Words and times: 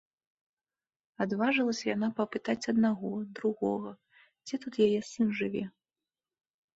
Адважылася 1.25 1.83
яна 1.95 2.07
папытацца 2.19 2.67
аднаго, 2.73 3.11
другога, 3.41 3.91
дзе 4.45 4.55
тут 4.65 4.73
яе 4.87 4.99
сын 5.11 5.27
жыве? 5.41 5.63